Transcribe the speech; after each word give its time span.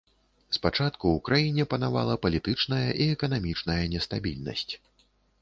Спачатку 0.55 1.05
ў 1.17 1.19
краіне 1.29 1.65
панавала 1.73 2.15
палітычная 2.23 2.89
і 3.07 3.09
эканамічная 3.17 3.79
нестабільнасць. 3.95 4.69